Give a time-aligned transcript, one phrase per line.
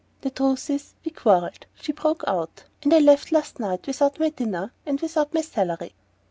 [0.21, 4.29] "The truth is, we quarrelled," she broke out, "and I left last night without my
[4.31, 5.93] dinner and without my salary."